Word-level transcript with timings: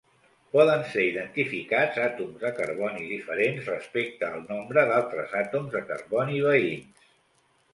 Poden 0.53 0.79
ser 0.93 1.03
identificats 1.09 1.99
àtoms 2.05 2.39
de 2.45 2.51
carboni 2.61 3.05
diferents 3.11 3.69
respecte 3.73 4.31
al 4.31 4.41
nombre 4.55 4.87
d'altres 4.93 5.37
àtoms 5.43 5.71
de 5.77 5.83
carboni 5.91 6.43
veïns. 6.49 7.07